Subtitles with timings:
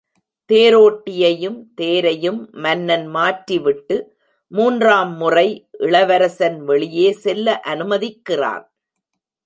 [0.49, 3.97] தேரோட்டியையும் தேரையும் மன்னன் மாற்றிவிட்டு
[4.51, 5.47] மூன்றாம் முறை
[5.79, 8.65] இளவரசன் வெளியே செல்ல அனுமதிக்கிறான்.